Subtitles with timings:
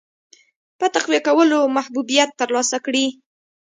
[0.79, 3.05] په تقویه کولو محبوبیت ترلاسه کړي.